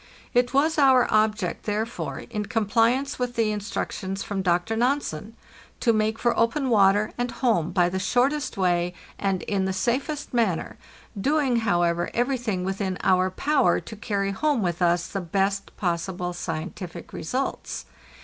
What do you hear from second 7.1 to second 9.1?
and home by the shortest way